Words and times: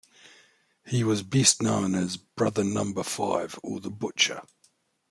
He 0.87 1.03
was 1.03 1.21
best 1.21 1.61
known 1.61 1.93
as 1.93 2.17
"Brother 2.17 2.63
Number 2.63 3.03
Five" 3.03 3.59
or 3.61 3.79
"the 3.79 3.91
Butcher". 3.91 4.41